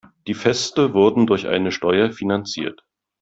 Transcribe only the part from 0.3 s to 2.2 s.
Feste wurden durch eine Steuer